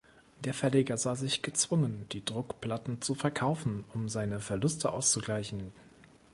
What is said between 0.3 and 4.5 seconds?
Der Verleger sah sich gezwungen, die Druckplatten zu verkaufen, um seine